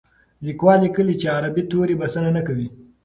لیکوال 0.45 0.79
لیکلي 0.85 1.15
چې 1.21 1.27
عربي 1.37 1.63
توري 1.71 1.95
بسنه 2.01 2.29
نه 2.37 2.41
کوي. 2.47 2.67